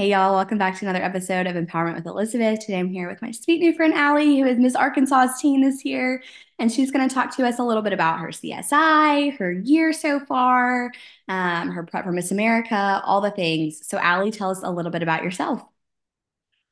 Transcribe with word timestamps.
Hey, 0.00 0.12
y'all, 0.12 0.34
welcome 0.34 0.56
back 0.56 0.78
to 0.78 0.86
another 0.86 1.04
episode 1.04 1.46
of 1.46 1.56
Empowerment 1.56 1.94
with 1.94 2.06
Elizabeth. 2.06 2.60
Today 2.60 2.78
I'm 2.78 2.88
here 2.88 3.06
with 3.06 3.20
my 3.20 3.32
sweet 3.32 3.60
new 3.60 3.74
friend, 3.74 3.92
Allie, 3.92 4.38
who 4.38 4.46
is 4.46 4.58
Miss 4.58 4.74
Arkansas's 4.74 5.38
teen 5.38 5.60
this 5.60 5.84
year. 5.84 6.22
And 6.58 6.72
she's 6.72 6.90
going 6.90 7.06
to 7.06 7.14
talk 7.14 7.36
to 7.36 7.46
us 7.46 7.58
a 7.58 7.62
little 7.62 7.82
bit 7.82 7.92
about 7.92 8.18
her 8.20 8.28
CSI, 8.28 9.36
her 9.36 9.52
year 9.52 9.92
so 9.92 10.18
far, 10.18 10.90
um, 11.28 11.68
her 11.72 11.82
prep 11.82 12.04
for 12.04 12.12
Miss 12.12 12.30
America, 12.30 13.02
all 13.04 13.20
the 13.20 13.30
things. 13.30 13.86
So, 13.86 13.98
Allie, 13.98 14.30
tell 14.30 14.48
us 14.48 14.62
a 14.62 14.70
little 14.70 14.90
bit 14.90 15.02
about 15.02 15.22
yourself. 15.22 15.62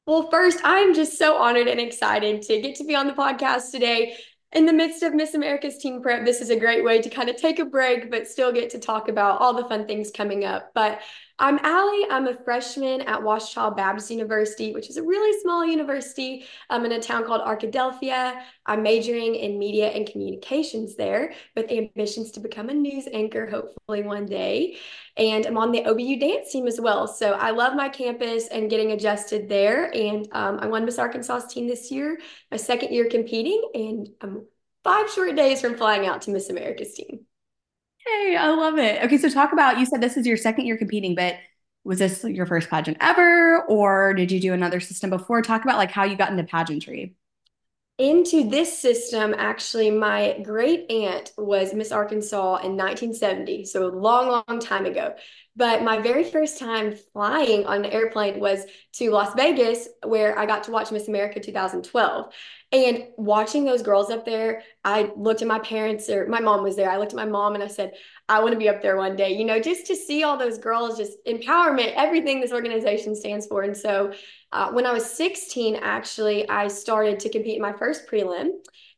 Well, 0.06 0.30
first, 0.30 0.60
I'm 0.64 0.95
just 0.95 1.18
so 1.18 1.36
honored 1.36 1.68
and 1.68 1.80
excited 1.80 2.40
to 2.40 2.62
get 2.62 2.76
to 2.76 2.84
be 2.84 2.95
on 2.95 3.08
the 3.08 3.12
podcast 3.12 3.72
today. 3.72 4.16
In 4.52 4.64
the 4.64 4.72
midst 4.72 5.02
of 5.02 5.14
Miss 5.14 5.34
America's 5.34 5.76
Teen 5.76 6.00
Prep, 6.00 6.24
this 6.24 6.40
is 6.40 6.48
a 6.48 6.58
great 6.58 6.82
way 6.82 7.02
to 7.02 7.10
kind 7.10 7.28
of 7.28 7.36
take 7.36 7.58
a 7.58 7.66
break, 7.66 8.10
but 8.10 8.26
still 8.26 8.50
get 8.50 8.70
to 8.70 8.78
talk 8.78 9.10
about 9.10 9.42
all 9.42 9.52
the 9.52 9.68
fun 9.68 9.86
things 9.86 10.10
coming 10.10 10.46
up. 10.46 10.72
But 10.74 11.00
I'm 11.40 11.60
Allie. 11.62 12.06
I'm 12.10 12.26
a 12.26 12.34
freshman 12.34 13.02
at 13.02 13.20
Ouachita 13.20 13.76
Baptist 13.76 14.10
University, 14.10 14.73
which 14.73 14.90
is 14.90 14.96
a 14.96 15.02
really 15.02 15.40
small 15.40 15.64
university 15.64 16.45
I'm 16.68 16.84
in 16.84 16.92
a 16.92 17.00
town 17.00 17.24
called 17.24 17.42
Arkadelphia. 17.42 18.40
I'm 18.66 18.82
majoring 18.82 19.37
in 19.37 19.56
media 19.56 19.88
and 19.88 20.04
communications 20.04 20.96
there 20.96 21.34
with 21.54 21.70
ambitions 21.70 22.32
to 22.32 22.40
become 22.40 22.70
a 22.70 22.74
news 22.74 23.06
anchor, 23.12 23.48
hopefully 23.48 24.02
one 24.02 24.26
day. 24.26 24.78
And 25.16 25.46
I'm 25.46 25.59
on 25.59 25.70
the 25.70 25.82
OBU 25.82 26.18
dance 26.18 26.51
team 26.51 26.66
as 26.66 26.80
well. 26.80 27.06
So 27.06 27.32
I 27.32 27.51
love 27.51 27.76
my 27.76 27.88
campus 27.88 28.48
and 28.48 28.68
getting 28.68 28.92
adjusted 28.92 29.48
there. 29.48 29.95
And 29.95 30.28
um, 30.32 30.59
I 30.60 30.66
won 30.66 30.84
Miss 30.84 30.98
Arkansas's 30.98 31.52
Teen 31.52 31.68
this 31.68 31.90
year, 31.90 32.18
my 32.51 32.56
second 32.56 32.92
year 32.92 33.09
competing, 33.09 33.62
and 33.74 34.09
I'm 34.20 34.38
five 34.84 35.10
short 35.10 35.37
days 35.37 35.60
from 35.60 35.77
flying 35.77 36.06
out 36.06 36.23
to 36.23 36.30
Miss 36.30 36.50
America's 36.50 36.95
Teen. 36.95 37.24
Hey, 37.98 38.37
I 38.37 38.48
love 38.50 38.78
it. 38.78 39.02
Okay, 39.04 39.18
so 39.18 39.28
talk 39.28 39.52
about 39.52 39.78
you 39.78 39.87
said 39.87 40.01
this 40.01 40.16
is 40.16 40.27
your 40.27 40.37
second 40.37 40.66
year 40.66 40.78
competing, 40.78 41.14
but 41.14 41.37
was 41.84 41.98
this 41.98 42.24
your 42.24 42.46
first 42.46 42.70
pageant 42.70 42.98
ever, 43.01 43.62
or 43.62 44.14
did 44.14 44.30
you 44.30 44.41
do 44.41 44.52
another 44.52 44.80
system 44.80 45.10
before? 45.10 45.43
Talk 45.43 45.65
about 45.65 45.76
like 45.76 45.90
how 45.90 46.04
you 46.04 46.16
got 46.16 46.30
into 46.30 46.45
pageantry. 46.45 47.15
Into 47.99 48.49
this 48.49 48.79
system, 48.79 49.34
actually, 49.37 49.90
my 49.90 50.38
great 50.45 50.88
aunt 50.90 51.32
was 51.37 51.74
Miss 51.74 51.90
Arkansas 51.90 52.59
in 52.59 52.76
1970, 52.76 53.65
so 53.65 53.87
a 53.87 53.90
long, 53.90 54.45
long 54.49 54.60
time 54.60 54.87
ago. 54.87 55.15
But 55.59 55.82
my 55.82 55.98
very 55.98 56.23
first 56.23 56.60
time 56.60 56.95
flying 57.12 57.66
on 57.66 57.84
an 57.84 57.90
airplane 57.90 58.38
was 58.38 58.64
to 58.92 59.10
Las 59.10 59.34
Vegas, 59.34 59.88
where 60.06 60.38
I 60.38 60.46
got 60.46 60.62
to 60.65 60.70
watch 60.70 60.92
Miss 60.92 61.09
America 61.09 61.40
2012. 61.40 62.32
And 62.70 63.06
watching 63.16 63.65
those 63.65 63.82
girls 63.82 64.09
up 64.09 64.25
there, 64.25 64.62
I 64.84 65.10
looked 65.16 65.42
at 65.42 65.48
my 65.48 65.59
parents, 65.59 66.09
or 66.09 66.28
my 66.28 66.38
mom 66.38 66.62
was 66.62 66.76
there. 66.76 66.88
I 66.88 66.97
looked 66.97 67.12
at 67.12 67.16
my 67.16 67.25
mom 67.25 67.56
and 67.56 67.65
I 67.65 67.66
said, 67.66 67.94
I 68.28 68.38
want 68.38 68.53
to 68.53 68.59
be 68.59 68.69
up 68.69 68.82
there 68.82 68.97
one 68.97 69.16
day, 69.16 69.37
you 69.37 69.44
know, 69.44 69.59
just 69.59 69.87
to 69.88 69.97
see 69.97 70.22
all 70.22 70.38
those 70.38 70.59
girls, 70.59 70.97
just 70.97 71.19
empowerment, 71.26 71.93
everything 71.97 72.41
this 72.41 72.53
organization 72.53 73.16
stands 73.16 73.47
for. 73.47 73.62
And 73.62 73.76
so 73.76 74.12
uh, 74.53 74.70
when 74.70 74.87
I 74.87 74.93
was 74.93 75.10
16, 75.10 75.75
actually, 75.82 76.48
I 76.48 76.69
started 76.69 77.19
to 77.20 77.31
compete 77.31 77.56
in 77.56 77.62
my 77.62 77.72
first 77.72 78.06
prelim 78.06 78.50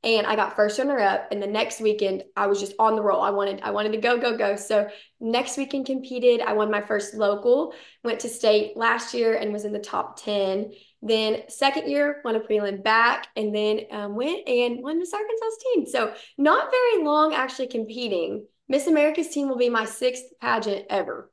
and 0.02 0.26
I 0.26 0.34
got 0.34 0.56
first 0.56 0.78
runner 0.78 0.98
up. 0.98 1.28
And 1.30 1.42
the 1.42 1.46
next 1.46 1.80
weekend, 1.80 2.24
I 2.36 2.46
was 2.46 2.58
just 2.58 2.72
on 2.78 2.96
the 2.96 3.02
roll. 3.02 3.20
I 3.20 3.30
wanted, 3.30 3.60
I 3.62 3.70
wanted 3.70 3.92
to 3.92 3.98
go, 3.98 4.18
go, 4.18 4.36
go. 4.36 4.56
So 4.56 4.88
next 5.20 5.58
weekend 5.58 5.86
competed. 5.86 6.40
I 6.40 6.54
won 6.54 6.70
my 6.70 6.80
first 6.80 7.14
local, 7.14 7.74
went 8.02 8.20
to 8.20 8.28
state 8.28 8.76
last 8.76 9.12
year 9.12 9.34
and 9.34 9.52
was 9.52 9.64
in 9.64 9.72
the 9.72 9.78
top 9.78 10.22
10. 10.22 10.72
Then 11.02 11.42
second 11.48 11.90
year, 11.90 12.20
won 12.24 12.36
a 12.36 12.40
prelim 12.40 12.82
back, 12.82 13.28
and 13.36 13.54
then 13.54 13.80
um, 13.90 14.14
went 14.14 14.46
and 14.46 14.82
won 14.82 14.98
Miss 14.98 15.12
Arkansas 15.12 15.46
Teen. 15.62 15.86
So 15.86 16.14
not 16.36 16.70
very 16.70 17.04
long 17.04 17.34
actually 17.34 17.68
competing. 17.68 18.46
Miss 18.68 18.86
America's 18.86 19.28
Teen 19.28 19.48
will 19.48 19.56
be 19.56 19.70
my 19.70 19.84
sixth 19.84 20.24
pageant 20.40 20.86
ever. 20.90 21.30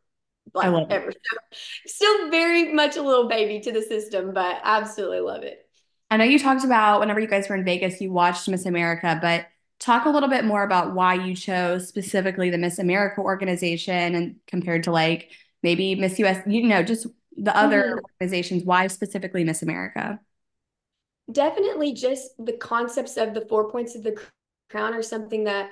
Like 0.53 0.67
I 0.67 0.69
love 0.69 0.87
ever. 0.89 1.11
So 1.11 1.57
still 1.85 2.29
very 2.31 2.73
much 2.73 2.97
a 2.97 3.01
little 3.01 3.27
baby 3.27 3.59
to 3.61 3.71
the 3.71 3.81
system, 3.81 4.33
but 4.33 4.59
absolutely 4.63 5.19
love 5.19 5.43
it. 5.43 5.66
I 6.09 6.17
know 6.17 6.23
you 6.23 6.39
talked 6.39 6.63
about 6.63 6.99
whenever 6.99 7.19
you 7.19 7.27
guys 7.27 7.49
were 7.49 7.55
in 7.55 7.65
Vegas, 7.65 7.99
you 7.99 8.11
watched 8.11 8.47
Miss 8.47 8.65
America, 8.65 9.17
but 9.21 9.47
talk 9.79 10.05
a 10.05 10.09
little 10.09 10.29
bit 10.29 10.45
more 10.45 10.63
about 10.63 10.93
why 10.93 11.13
you 11.13 11.35
chose 11.35 11.87
specifically 11.87 12.49
the 12.49 12.57
Miss 12.57 12.79
America 12.79 13.21
organization 13.21 14.15
and 14.15 14.35
compared 14.47 14.83
to 14.83 14.91
like 14.91 15.31
maybe 15.61 15.95
Miss 15.95 16.17
US, 16.19 16.41
you 16.47 16.63
know, 16.63 16.81
just 16.81 17.07
the 17.35 17.55
other 17.55 17.83
mm-hmm. 17.83 17.99
organizations, 18.19 18.63
why 18.63 18.87
specifically 18.87 19.43
Miss 19.43 19.61
America? 19.61 20.19
Definitely 21.31 21.93
just 21.93 22.31
the 22.39 22.53
concepts 22.53 23.17
of 23.17 23.33
the 23.33 23.41
four 23.41 23.69
points 23.69 23.95
of 23.95 24.03
the 24.03 24.17
crown 24.69 24.93
are 24.93 25.03
something 25.03 25.43
that 25.43 25.71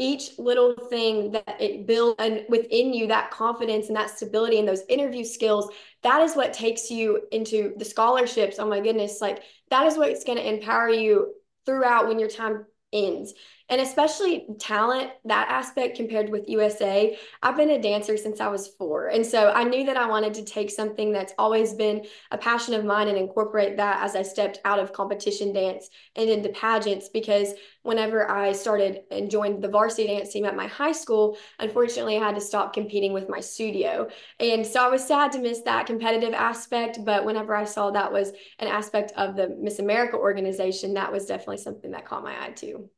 each 0.00 0.38
little 0.38 0.74
thing 0.88 1.30
that 1.30 1.60
it 1.60 1.86
builds 1.86 2.16
and 2.18 2.44
within 2.48 2.94
you 2.94 3.06
that 3.06 3.30
confidence 3.30 3.88
and 3.88 3.96
that 3.96 4.10
stability 4.10 4.58
and 4.58 4.66
those 4.66 4.82
interview 4.88 5.22
skills 5.22 5.70
that 6.02 6.22
is 6.22 6.34
what 6.34 6.54
takes 6.54 6.90
you 6.90 7.20
into 7.30 7.74
the 7.76 7.84
scholarships. 7.84 8.58
Oh 8.58 8.66
my 8.66 8.80
goodness 8.80 9.20
like 9.20 9.42
that 9.70 9.86
is 9.86 9.98
what's 9.98 10.24
going 10.24 10.38
to 10.38 10.48
empower 10.48 10.88
you 10.88 11.34
throughout 11.66 12.08
when 12.08 12.18
your 12.18 12.30
time 12.30 12.64
ends 12.92 13.34
and 13.70 13.80
especially 13.80 14.46
talent 14.58 15.12
that 15.24 15.48
aspect 15.48 15.96
compared 15.96 16.28
with 16.28 16.48
usa 16.48 17.16
i've 17.42 17.56
been 17.56 17.70
a 17.70 17.80
dancer 17.80 18.16
since 18.16 18.40
i 18.40 18.48
was 18.48 18.68
four. 18.68 19.08
And 19.08 19.24
so 19.24 19.50
i 19.52 19.64
knew 19.64 19.86
that 19.86 19.96
i 19.96 20.06
wanted 20.06 20.34
to 20.34 20.44
take 20.44 20.70
something 20.70 21.12
that's 21.12 21.32
always 21.38 21.72
been 21.72 22.04
a 22.32 22.36
passion 22.38 22.74
of 22.74 22.84
mine 22.84 23.08
and 23.08 23.16
incorporate 23.16 23.76
that 23.76 24.02
as 24.02 24.16
i 24.16 24.22
stepped 24.22 24.60
out 24.64 24.78
of 24.78 24.92
competition 24.92 25.52
dance 25.52 25.88
and 26.16 26.28
into 26.28 26.50
pageants 26.50 27.08
because 27.08 27.54
whenever 27.82 28.30
i 28.30 28.52
started 28.52 29.02
and 29.10 29.30
joined 29.30 29.62
the 29.62 29.68
varsity 29.68 30.08
dance 30.08 30.32
team 30.32 30.44
at 30.44 30.56
my 30.56 30.66
high 30.66 30.92
school 30.92 31.38
unfortunately 31.60 32.16
i 32.16 32.24
had 32.24 32.34
to 32.34 32.40
stop 32.40 32.72
competing 32.72 33.12
with 33.12 33.28
my 33.28 33.40
studio. 33.40 34.08
And 34.40 34.66
so 34.66 34.84
i 34.84 34.88
was 34.88 35.06
sad 35.06 35.32
to 35.32 35.38
miss 35.38 35.60
that 35.62 35.86
competitive 35.86 36.34
aspect 36.34 36.98
but 37.04 37.24
whenever 37.24 37.54
i 37.54 37.64
saw 37.64 37.90
that 37.90 38.12
was 38.12 38.32
an 38.58 38.68
aspect 38.68 39.12
of 39.16 39.36
the 39.36 39.56
miss 39.60 39.78
america 39.78 40.16
organization 40.16 40.94
that 40.94 41.12
was 41.12 41.26
definitely 41.26 41.58
something 41.58 41.92
that 41.92 42.06
caught 42.06 42.24
my 42.24 42.34
eye 42.44 42.50
too 42.50 42.90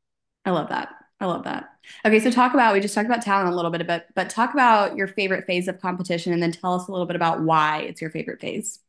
I 0.45 0.51
love 0.51 0.69
that. 0.71 0.89
I 1.21 1.27
love 1.27 1.45
that. 1.45 1.71
Okay, 2.05 2.19
so 2.19 2.31
talk 2.31 2.53
about 2.53 2.75
we 2.75 2.81
just 2.81 2.95
talked 2.95 3.07
about 3.07 3.23
talent 3.23 3.53
a 3.53 3.55
little 3.55 3.71
bit, 3.71 3.87
but 3.87 4.07
but 4.15 4.29
talk 4.29 4.55
about 4.55 4.97
your 4.97 5.07
favorite 5.07 5.47
phase 5.47 5.69
of 5.69 5.81
competition 5.81 6.33
and 6.33 6.43
then 6.43 6.53
tell 6.53 6.75
us 6.75 6.89
a 6.89 6.93
little 6.93 7.07
bit 7.07 7.17
about 7.17 7.43
why 7.43 7.81
it's 7.81 8.01
your 8.01 8.11
favorite 8.11 8.41
phase. 8.41 8.81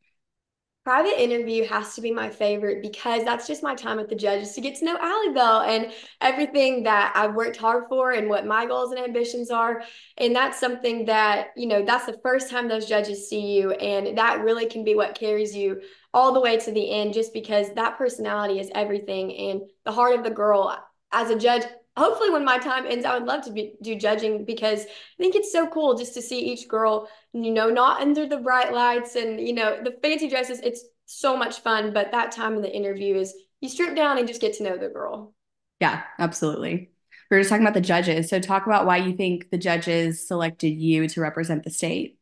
Private 0.84 1.22
interview 1.22 1.64
has 1.64 1.94
to 1.94 2.02
be 2.02 2.10
my 2.10 2.28
favorite 2.28 2.82
because 2.82 3.24
that's 3.24 3.46
just 3.46 3.62
my 3.62 3.74
time 3.74 3.96
with 3.96 4.10
the 4.10 4.14
judges 4.14 4.52
to 4.52 4.60
get 4.60 4.74
to 4.76 4.84
know 4.84 4.98
Allie 5.00 5.32
Bell 5.32 5.62
and 5.62 5.90
everything 6.20 6.82
that 6.82 7.10
I've 7.16 7.34
worked 7.34 7.56
hard 7.56 7.84
for 7.88 8.10
and 8.10 8.28
what 8.28 8.44
my 8.44 8.66
goals 8.66 8.90
and 8.92 9.00
ambitions 9.00 9.50
are. 9.50 9.82
And 10.18 10.36
that's 10.36 10.60
something 10.60 11.06
that, 11.06 11.52
you 11.56 11.66
know, 11.68 11.86
that's 11.86 12.04
the 12.04 12.20
first 12.22 12.50
time 12.50 12.68
those 12.68 12.84
judges 12.84 13.30
see 13.30 13.56
you. 13.56 13.70
And 13.70 14.18
that 14.18 14.44
really 14.44 14.66
can 14.66 14.84
be 14.84 14.94
what 14.94 15.18
carries 15.18 15.56
you 15.56 15.80
all 16.12 16.34
the 16.34 16.40
way 16.40 16.58
to 16.58 16.70
the 16.70 16.90
end, 16.90 17.14
just 17.14 17.32
because 17.32 17.72
that 17.72 17.96
personality 17.96 18.60
is 18.60 18.70
everything. 18.74 19.34
And 19.34 19.62
the 19.86 19.92
heart 19.92 20.18
of 20.18 20.22
the 20.22 20.30
girl, 20.30 20.76
as 21.14 21.30
a 21.30 21.38
judge, 21.38 21.62
hopefully 21.96 22.30
when 22.30 22.44
my 22.44 22.58
time 22.58 22.86
ends, 22.86 23.04
I 23.04 23.16
would 23.16 23.26
love 23.26 23.44
to 23.44 23.52
be, 23.52 23.74
do 23.82 23.94
judging 23.96 24.44
because 24.44 24.84
I 24.84 25.22
think 25.22 25.34
it's 25.34 25.52
so 25.52 25.66
cool 25.66 25.96
just 25.96 26.14
to 26.14 26.22
see 26.22 26.40
each 26.40 26.68
girl, 26.68 27.08
you 27.32 27.50
know, 27.50 27.70
not 27.70 28.00
under 28.00 28.26
the 28.26 28.38
bright 28.38 28.72
lights 28.72 29.16
and, 29.16 29.40
you 29.40 29.54
know, 29.54 29.80
the 29.82 29.96
fancy 30.02 30.28
dresses. 30.28 30.60
It's 30.60 30.84
so 31.06 31.36
much 31.36 31.60
fun. 31.60 31.92
But 31.92 32.10
that 32.12 32.32
time 32.32 32.54
in 32.54 32.62
the 32.62 32.74
interview 32.74 33.16
is 33.16 33.34
you 33.60 33.68
strip 33.68 33.96
down 33.96 34.18
and 34.18 34.28
just 34.28 34.40
get 34.40 34.54
to 34.54 34.62
know 34.64 34.76
the 34.76 34.88
girl. 34.88 35.34
Yeah, 35.80 36.02
absolutely. 36.18 36.90
We 37.30 37.36
were 37.36 37.40
just 37.40 37.50
talking 37.50 37.64
about 37.64 37.74
the 37.74 37.80
judges. 37.80 38.28
So 38.28 38.38
talk 38.38 38.66
about 38.66 38.86
why 38.86 38.98
you 38.98 39.16
think 39.16 39.50
the 39.50 39.58
judges 39.58 40.26
selected 40.26 40.70
you 40.70 41.08
to 41.08 41.20
represent 41.20 41.64
the 41.64 41.70
state. 41.70 42.18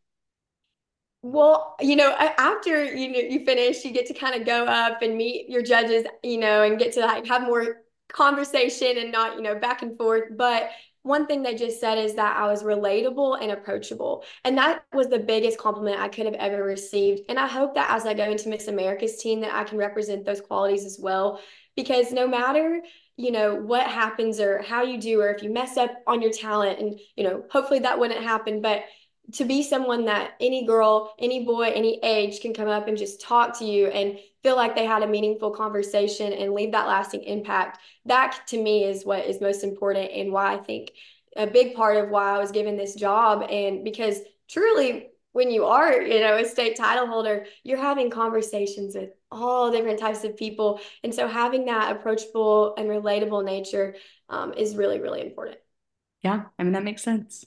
Well, 1.25 1.77
you 1.81 1.95
know, 1.95 2.13
after 2.13 2.85
you 2.85 3.09
know 3.13 3.19
you 3.19 3.45
finish, 3.45 3.85
you 3.85 3.93
get 3.93 4.07
to 4.07 4.15
kind 4.15 4.35
of 4.35 4.45
go 4.45 4.65
up 4.65 5.03
and 5.03 5.17
meet 5.17 5.49
your 5.49 5.63
judges, 5.63 6.05
you 6.25 6.39
know, 6.39 6.65
and 6.65 6.79
get 6.79 6.93
to 6.95 7.01
like 7.01 7.27
have 7.27 7.43
more 7.43 7.82
conversation 8.13 8.99
and 8.99 9.13
not, 9.13 9.37
you 9.37 9.43
know, 9.43 9.55
back 9.55 9.83
and 9.83 9.97
forth. 9.97 10.25
But 10.37 10.71
one 11.03 11.27
thing 11.27 11.43
they 11.43 11.55
just 11.55 11.81
said 11.81 11.99
is 11.99 12.15
that 12.15 12.37
I 12.37 12.47
was 12.47 12.63
relatable 12.63 13.43
and 13.43 13.51
approachable. 13.51 14.25
And 14.45 14.57
that 14.59 14.85
was 14.93 15.09
the 15.09 15.19
biggest 15.19 15.59
compliment 15.59 16.01
I 16.01 16.09
could 16.09 16.27
have 16.27 16.35
ever 16.35 16.63
received. 16.63 17.23
And 17.29 17.39
I 17.39 17.49
hope 17.49 17.75
that 17.75 17.91
as 17.91 18.07
I 18.07 18.15
go 18.15 18.31
into 18.31 18.49
Miss 18.49 18.69
America's 18.69 19.17
Teen 19.17 19.41
that 19.41 19.55
I 19.55 19.65
can 19.65 19.79
represent 19.79 20.25
those 20.25 20.41
qualities 20.41 20.85
as 20.85 20.99
well. 21.03 21.41
Because 21.75 22.13
no 22.13 22.29
matter, 22.29 22.83
you 23.17 23.33
know, 23.33 23.55
what 23.55 23.87
happens 23.87 24.39
or 24.39 24.63
how 24.63 24.83
you 24.83 25.01
do, 25.01 25.21
or 25.21 25.31
if 25.31 25.43
you 25.43 25.51
mess 25.51 25.77
up 25.77 25.91
on 26.07 26.23
your 26.23 26.31
talent, 26.31 26.79
and, 26.79 27.01
you 27.17 27.25
know, 27.25 27.43
hopefully 27.51 27.81
that 27.81 27.99
wouldn't 27.99 28.23
happen, 28.23 28.61
but 28.61 28.85
to 29.33 29.45
be 29.45 29.63
someone 29.63 30.05
that 30.07 30.33
any 30.41 30.67
girl, 30.67 31.15
any 31.19 31.45
boy, 31.45 31.71
any 31.75 31.99
age 32.03 32.41
can 32.41 32.53
come 32.53 32.69
up 32.69 32.89
and 32.89 32.97
just 32.97 33.21
talk 33.21 33.59
to 33.59 33.65
you 33.65 33.89
and 33.89 34.19
feel 34.43 34.57
like 34.57 34.75
they 34.75 34.85
had 34.85 35.03
a 35.03 35.07
meaningful 35.07 35.51
conversation 35.51 36.33
and 36.33 36.53
leave 36.53 36.73
that 36.73 36.89
lasting 36.89 37.23
impact. 37.23 37.79
That 38.07 38.39
to 38.49 38.63
me 38.63 38.85
is 38.85 39.05
what 39.05 39.25
is 39.27 39.41
most 39.41 39.65
important 39.65 40.11
and 40.13 40.33
why 40.33 40.55
I 40.55 40.59
think 40.59 40.93
a 41.37 41.47
big 41.47 41.75
part 41.75 41.97
of 41.97 42.11
why 42.11 42.35
I 42.35 42.39
was 42.39 42.53
given 42.53 42.77
this 42.77 42.95
job. 42.95 43.47
And 43.51 43.85
because 43.85 44.19
truly, 44.49 45.09
when 45.33 45.51
you 45.51 45.65
are, 45.65 46.01
you 46.03 46.21
know, 46.21 46.37
a 46.37 46.45
state 46.45 46.77
title 46.77 47.07
holder, 47.07 47.47
you're 47.63 47.79
having 47.79 48.11
conversations 48.11 48.95
with 48.95 49.11
all 49.31 49.71
different 49.71 49.99
types 49.99 50.25
of 50.25 50.37
people. 50.37 50.81
And 51.03 51.15
so 51.15 51.27
having 51.27 51.65
that 51.67 51.97
approachable 51.97 52.75
and 52.77 52.89
relatable 52.89 53.45
nature 53.45 53.95
um, 54.29 54.53
is 54.53 54.77
really, 54.77 55.01
really 55.01 55.23
important. 55.23 55.57
Yeah, 56.23 56.43
I 56.59 56.63
mean, 56.63 56.75
that 56.75 56.85
makes 56.85 57.03
sense. 57.03 57.47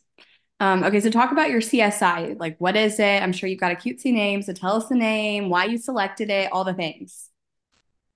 Um, 0.60 0.84
okay, 0.84 1.00
so 1.00 1.10
talk 1.10 1.32
about 1.32 1.50
your 1.50 1.62
CSI. 1.62 2.40
Like, 2.40 2.58
what 2.60 2.76
is 2.76 3.00
it? 3.00 3.22
I'm 3.22 3.34
sure 3.34 3.50
you've 3.50 3.60
got 3.60 3.74
a 3.74 3.76
cutesy 3.76 4.14
name, 4.14 4.42
so 4.42 4.54
tell 4.54 4.76
us 4.76 4.88
the 4.88 4.96
name, 4.96 5.50
why 5.50 5.66
you 5.66 5.78
selected 5.78 6.30
it, 6.30 6.52
all 6.52 6.64
the 6.64 6.74
things. 6.74 7.30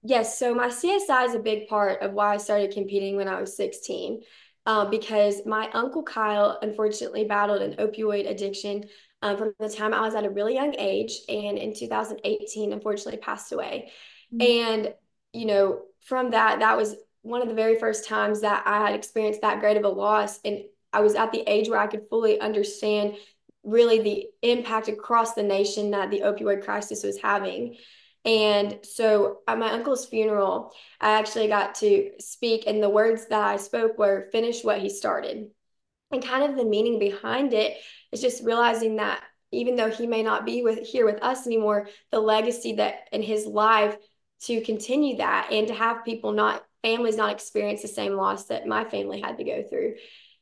Yes, 0.02 0.40
so 0.40 0.56
my 0.56 0.70
CSI 0.70 1.26
is 1.26 1.36
a 1.36 1.40
big 1.40 1.68
part 1.68 2.02
of 2.02 2.14
why 2.14 2.34
I 2.34 2.38
started 2.38 2.72
competing 2.72 3.18
when 3.18 3.28
I 3.28 3.42
was 3.42 3.58
16, 3.58 4.22
uh, 4.66 4.86
because 4.86 5.46
my 5.46 5.70
uncle 5.74 6.04
Kyle 6.04 6.58
unfortunately 6.62 7.26
battled 7.26 7.62
an 7.62 7.74
opioid 7.74 8.30
addiction 8.30 8.86
um, 9.22 9.36
from 9.36 9.54
the 9.60 9.70
time 9.70 9.94
I 9.94 10.02
was 10.02 10.16
at 10.16 10.24
a 10.24 10.30
really 10.30 10.54
young 10.54 10.74
age, 10.78 11.12
and 11.28 11.58
in 11.58 11.74
2018, 11.74 12.72
unfortunately 12.72 13.20
passed 13.20 13.52
away. 13.52 13.92
Mm-hmm. 14.34 14.42
And, 14.42 14.94
you 15.34 15.46
know, 15.46 15.82
from 16.06 16.32
that, 16.32 16.60
that 16.60 16.78
was 16.78 16.96
one 17.22 17.42
of 17.42 17.50
the 17.50 17.54
very 17.54 17.78
first 17.78 18.08
times 18.08 18.42
that 18.42 18.64
I 18.66 18.80
had 18.80 18.96
experienced 18.96 19.42
that 19.42 19.60
great 19.60 19.76
of 19.76 19.84
a 19.84 19.90
loss. 19.90 20.40
And 20.46 20.64
I 20.92 21.02
was 21.02 21.16
at 21.16 21.32
the 21.32 21.44
age 21.48 21.70
where 21.70 21.80
I 21.80 21.88
could 21.88 22.08
fully 22.10 22.40
understand 22.40 23.16
really 23.64 24.02
the 24.02 24.28
impact 24.42 24.88
across 24.88 25.34
the 25.34 25.44
nation 25.44 25.92
that 25.92 26.10
the 26.10 26.22
opioid 26.22 26.64
crisis 26.64 27.04
was 27.04 27.20
having. 27.22 27.78
And 28.26 28.80
so 28.84 29.40
at 29.48 29.60
my 29.60 29.72
uncle's 29.72 30.06
funeral, 30.06 30.74
I 31.00 31.12
actually 31.12 31.48
got 31.48 31.76
to 31.76 32.12
speak, 32.20 32.66
and 32.68 32.84
the 32.84 32.90
words 32.90 33.28
that 33.28 33.42
I 33.42 33.58
spoke 33.58 33.98
were 33.98 34.30
finish 34.32 34.64
what 34.64 34.80
he 34.80 34.90
started. 34.90 35.48
And 36.12 36.24
kind 36.24 36.44
of 36.44 36.58
the 36.58 36.66
meaning 36.66 37.00
behind 37.00 37.54
it 37.54 37.78
is 38.12 38.22
just 38.22 38.44
realizing 38.44 38.98
that 38.98 39.24
even 39.52 39.76
though 39.76 39.90
he 39.90 40.06
may 40.06 40.24
not 40.24 40.46
be 40.46 40.64
with 40.64 40.80
here 40.80 41.06
with 41.06 41.22
us 41.24 41.48
anymore, 41.48 41.88
the 42.12 42.20
legacy 42.20 42.74
that 42.74 43.08
in 43.12 43.22
his 43.22 43.46
life 43.46 43.96
to 44.42 44.62
continue 44.62 45.18
that 45.18 45.50
and 45.52 45.68
to 45.68 45.74
have 45.74 46.06
people 46.06 46.32
not 46.32 46.64
families 46.82 47.18
not 47.18 47.32
experience 47.32 47.82
the 47.82 47.88
same 47.88 48.14
loss 48.14 48.46
that 48.46 48.68
my 48.68 48.86
family 48.86 49.22
had 49.22 49.38
to 49.38 49.44
go 49.44 49.64
through. 49.64 49.96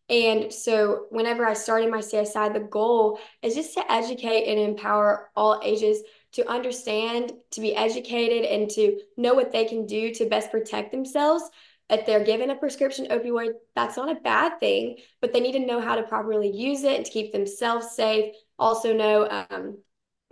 And 0.09 0.53
so, 0.53 1.05
whenever 1.09 1.45
I 1.45 1.53
started 1.53 1.91
my 1.91 1.99
CSI, 1.99 2.53
the 2.53 2.61
goal 2.61 3.19
is 3.41 3.55
just 3.55 3.73
to 3.73 3.91
educate 3.91 4.49
and 4.49 4.59
empower 4.59 5.29
all 5.35 5.59
ages 5.63 6.01
to 6.33 6.49
understand, 6.49 7.33
to 7.51 7.61
be 7.61 7.75
educated, 7.75 8.45
and 8.45 8.69
to 8.71 8.99
know 9.17 9.33
what 9.33 9.51
they 9.51 9.65
can 9.65 9.85
do 9.85 10.13
to 10.13 10.29
best 10.29 10.51
protect 10.51 10.91
themselves. 10.91 11.43
If 11.89 12.05
they're 12.05 12.23
given 12.23 12.49
a 12.49 12.55
prescription 12.55 13.07
opioid, 13.07 13.51
that's 13.75 13.97
not 13.97 14.11
a 14.11 14.19
bad 14.19 14.59
thing, 14.59 14.97
but 15.21 15.33
they 15.33 15.39
need 15.39 15.53
to 15.53 15.65
know 15.65 15.81
how 15.81 15.95
to 15.95 16.03
properly 16.03 16.51
use 16.51 16.83
it 16.83 16.97
and 16.97 17.05
to 17.05 17.11
keep 17.11 17.31
themselves 17.31 17.95
safe. 17.95 18.33
Also, 18.59 18.93
know 18.93 19.27
um, 19.49 19.77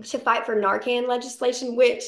to 0.03 0.19
fight 0.19 0.45
for 0.45 0.55
Narcan 0.55 1.07
legislation, 1.07 1.75
which 1.75 2.03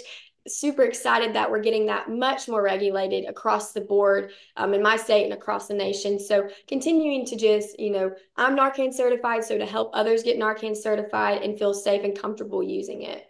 super 0.48 0.84
excited 0.84 1.34
that 1.34 1.50
we're 1.50 1.62
getting 1.62 1.86
that 1.88 2.10
much 2.10 2.48
more 2.48 2.62
regulated 2.62 3.26
across 3.26 3.74
the 3.74 3.82
board 3.82 4.32
um, 4.56 4.74
in 4.74 4.82
my 4.82 4.96
state 4.96 5.26
and 5.26 5.34
across 5.34 5.68
the 5.68 5.74
nation. 5.74 6.20
So 6.20 6.50
continuing 6.68 7.26
to 7.26 7.36
just, 7.36 7.80
you 7.80 7.92
know, 7.92 8.12
I'm 8.36 8.56
Narcan 8.56 8.94
certified, 8.94 9.44
so 9.44 9.58
to 9.58 9.66
help 9.66 9.92
others 9.94 10.24
get 10.24 10.40
Narcan 10.40 10.76
certified 10.76 11.42
and 11.42 11.58
feel 11.58 11.74
safe 11.74 12.04
and 12.04 12.18
comfortable 12.18 12.64
using 12.64 13.04
it. 13.04 13.28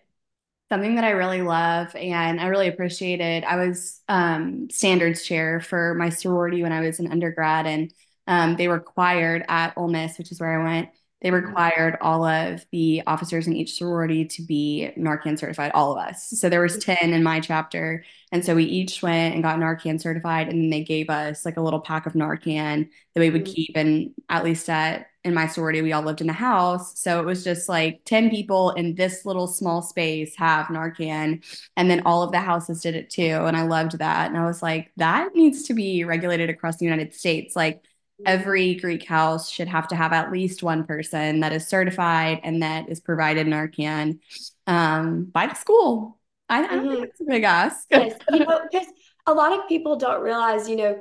Something 0.70 0.96
that 0.96 1.06
I 1.06 1.12
really 1.12 1.42
love 1.42 1.96
and 1.96 2.42
I 2.42 2.48
really 2.48 2.68
appreciated. 2.68 3.46
I 3.46 3.56
was 3.56 4.02
um, 4.10 4.70
standards 4.70 5.24
chair 5.24 5.62
for 5.62 5.94
my 5.94 6.10
sorority 6.10 6.62
when 6.62 6.74
I 6.74 6.82
was 6.82 7.00
an 7.00 7.10
undergrad, 7.10 7.66
and 7.66 7.94
um, 8.28 8.58
they 8.58 8.68
required 8.68 9.46
at 9.48 9.78
Ole 9.78 9.88
Miss, 9.88 10.18
which 10.18 10.32
is 10.32 10.42
where 10.42 10.60
I 10.60 10.64
went, 10.64 10.90
they 11.22 11.30
mm-hmm. 11.30 11.48
required 11.48 11.98
all 12.02 12.26
of 12.26 12.66
the 12.72 13.02
officers 13.08 13.48
in 13.48 13.56
each 13.56 13.76
sorority 13.78 14.26
to 14.26 14.44
be 14.44 14.92
Narcan 14.98 15.38
certified, 15.38 15.72
all 15.74 15.92
of 15.92 15.98
us. 15.98 16.30
So 16.30 16.50
there 16.50 16.62
was 16.62 16.78
10 16.78 17.14
in 17.14 17.24
my 17.24 17.40
chapter. 17.40 18.04
And 18.32 18.46
so 18.46 18.56
we 18.56 18.66
each 18.66 19.02
went 19.02 19.34
and 19.34 19.44
got 19.44 19.58
Narcan 19.58 20.00
certified 20.00 20.50
and 20.50 20.64
then 20.64 20.70
they 20.70 20.84
gave 20.84 21.10
us 21.10 21.46
like 21.46 21.58
a 21.58 21.62
little 21.62 21.80
pack 21.80 22.06
of 22.06 22.14
Narcan 22.14 22.90
that 23.14 23.20
we 23.20 23.30
would 23.30 23.46
mm-hmm. 23.46 23.54
keep. 23.54 23.72
And 23.76 24.12
at 24.30 24.44
least 24.44 24.70
at 24.70 25.08
in 25.24 25.34
my 25.34 25.48
sorority, 25.48 25.82
we 25.82 25.92
all 25.92 26.04
lived 26.04 26.22
in 26.22 26.28
the 26.28 26.34
house. 26.34 26.98
So 27.00 27.20
it 27.20 27.26
was 27.26 27.44
just 27.44 27.68
like 27.68 28.02
10 28.06 28.30
people 28.30 28.72
in 28.72 28.96
this 28.96 29.26
little 29.26 29.48
small 29.48 29.82
space 29.82 30.36
have 30.38 30.68
Narcan. 30.68 31.44
And 31.76 31.90
then 31.90 32.04
all 32.06 32.24
of 32.24 32.32
the 32.32 32.40
houses 32.40 32.82
did 32.82 32.96
it 32.96 33.10
too. 33.10 33.44
And 33.46 33.58
I 33.58 33.64
loved 33.64 33.98
that. 33.98 34.30
And 34.30 34.38
I 34.38 34.46
was 34.46 34.62
like, 34.62 34.92
that 34.98 35.36
needs 35.36 35.64
to 35.64 35.74
be 35.74 36.06
regulated 36.06 36.50
across 36.50 36.78
the 36.78 36.86
United 36.86 37.14
States. 37.14 37.56
Like 37.56 37.82
every 38.26 38.76
Greek 38.76 39.06
house 39.06 39.50
should 39.50 39.68
have 39.68 39.88
to 39.90 39.96
have 39.96 40.14
at 40.14 40.32
least 40.32 40.64
one 40.64 40.86
person 40.86 41.42
that 41.42 41.54
is 41.54 41.68
certified 41.68 42.40
and 42.44 42.64
that 42.64 42.90
is 42.90 43.00
provided 43.00 43.48
Narcan 43.48 44.20
um, 44.66 45.26
by 45.26 45.48
the 45.48 45.56
school. 45.56 46.18
I, 46.50 46.64
I 46.64 46.68
don't 46.68 46.86
mm-hmm. 46.86 46.94
think 46.94 47.06
it's 47.10 47.22
a 47.22 47.26
big 47.26 47.44
ask. 47.44 47.88
yes, 47.92 48.18
you 48.32 48.40
know, 48.40 48.62
because 48.72 48.88
a 49.26 49.34
lot 49.34 49.58
of 49.58 49.68
people 49.68 49.98
don't 49.98 50.22
realize, 50.22 50.68
you 50.68 50.78
know, 50.78 51.00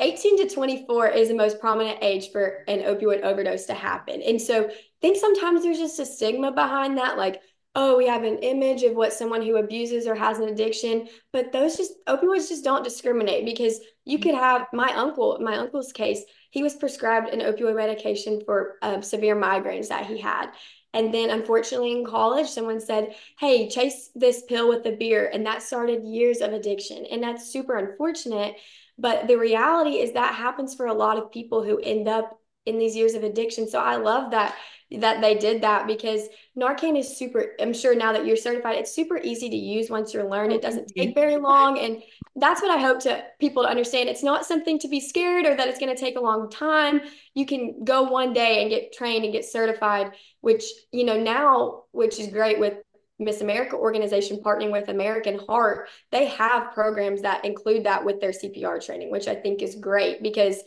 18 0.00 0.46
to 0.48 0.54
24 0.54 1.08
is 1.08 1.28
the 1.28 1.34
most 1.34 1.60
prominent 1.60 1.98
age 2.02 2.30
for 2.30 2.64
an 2.68 2.80
opioid 2.80 3.22
overdose 3.22 3.66
to 3.66 3.74
happen. 3.74 4.20
And 4.22 4.40
so 4.40 4.66
I 4.66 4.72
think 5.00 5.16
sometimes 5.16 5.62
there's 5.62 5.78
just 5.78 6.00
a 6.00 6.06
stigma 6.06 6.52
behind 6.52 6.98
that, 6.98 7.16
like, 7.16 7.40
oh, 7.74 7.96
we 7.96 8.06
have 8.06 8.24
an 8.24 8.38
image 8.38 8.82
of 8.82 8.94
what 8.94 9.12
someone 9.12 9.42
who 9.42 9.56
abuses 9.56 10.06
or 10.06 10.14
has 10.14 10.38
an 10.38 10.48
addiction, 10.48 11.08
but 11.32 11.52
those 11.52 11.76
just 11.76 11.92
opioids 12.06 12.48
just 12.48 12.64
don't 12.64 12.84
discriminate 12.84 13.46
because 13.46 13.80
you 14.04 14.18
could 14.18 14.34
have 14.34 14.66
my 14.72 14.92
uncle, 14.94 15.38
my 15.40 15.56
uncle's 15.56 15.92
case, 15.92 16.22
he 16.52 16.62
was 16.62 16.76
prescribed 16.76 17.30
an 17.30 17.40
opioid 17.40 17.76
medication 17.76 18.42
for 18.44 18.76
uh, 18.82 19.00
severe 19.00 19.34
migraines 19.34 19.88
that 19.88 20.04
he 20.04 20.18
had. 20.18 20.50
And 20.92 21.12
then, 21.12 21.30
unfortunately, 21.30 21.92
in 21.92 22.04
college, 22.04 22.46
someone 22.46 22.78
said, 22.78 23.14
Hey, 23.38 23.70
chase 23.70 24.10
this 24.14 24.42
pill 24.42 24.68
with 24.68 24.84
the 24.84 24.94
beer. 24.94 25.30
And 25.32 25.46
that 25.46 25.62
started 25.62 26.04
years 26.04 26.42
of 26.42 26.52
addiction. 26.52 27.06
And 27.10 27.22
that's 27.22 27.50
super 27.50 27.76
unfortunate. 27.76 28.56
But 28.98 29.28
the 29.28 29.38
reality 29.38 30.00
is 30.00 30.12
that 30.12 30.34
happens 30.34 30.74
for 30.74 30.86
a 30.86 30.94
lot 30.94 31.16
of 31.16 31.32
people 31.32 31.64
who 31.64 31.78
end 31.78 32.06
up 32.06 32.38
in 32.66 32.78
these 32.78 32.94
years 32.94 33.14
of 33.14 33.24
addiction. 33.24 33.66
So 33.66 33.80
I 33.80 33.96
love 33.96 34.32
that 34.32 34.54
that 35.00 35.20
they 35.20 35.34
did 35.34 35.62
that 35.62 35.86
because 35.86 36.28
Narcan 36.58 36.98
is 36.98 37.16
super, 37.16 37.52
I'm 37.60 37.72
sure 37.72 37.94
now 37.94 38.12
that 38.12 38.26
you're 38.26 38.36
certified, 38.36 38.76
it's 38.76 38.94
super 38.94 39.18
easy 39.18 39.48
to 39.48 39.56
use 39.56 39.88
once 39.88 40.12
you're 40.12 40.28
learned. 40.28 40.52
It 40.52 40.62
doesn't 40.62 40.88
mm-hmm. 40.88 41.00
take 41.00 41.14
very 41.14 41.36
long. 41.36 41.78
And 41.78 42.02
that's 42.36 42.60
what 42.60 42.70
I 42.70 42.80
hope 42.80 43.00
to 43.00 43.24
people 43.38 43.62
to 43.62 43.68
understand. 43.68 44.08
It's 44.08 44.22
not 44.22 44.44
something 44.44 44.78
to 44.80 44.88
be 44.88 45.00
scared 45.00 45.46
or 45.46 45.54
that 45.56 45.68
it's 45.68 45.78
going 45.78 45.94
to 45.94 46.00
take 46.00 46.16
a 46.16 46.20
long 46.20 46.50
time. 46.50 47.00
You 47.34 47.46
can 47.46 47.84
go 47.84 48.02
one 48.02 48.32
day 48.32 48.60
and 48.60 48.70
get 48.70 48.92
trained 48.92 49.24
and 49.24 49.32
get 49.32 49.44
certified, 49.44 50.12
which, 50.40 50.64
you 50.92 51.04
know, 51.04 51.18
now, 51.18 51.84
which 51.92 52.20
is 52.20 52.28
great 52.28 52.58
with 52.58 52.74
Miss 53.18 53.40
America 53.40 53.76
organization 53.76 54.38
partnering 54.44 54.72
with 54.72 54.88
American 54.88 55.38
Heart, 55.46 55.88
they 56.10 56.26
have 56.26 56.72
programs 56.72 57.22
that 57.22 57.44
include 57.44 57.84
that 57.84 58.04
with 58.04 58.20
their 58.20 58.32
CPR 58.32 58.84
training, 58.84 59.10
which 59.10 59.28
I 59.28 59.34
think 59.34 59.62
is 59.62 59.76
great 59.76 60.22
because 60.22 60.62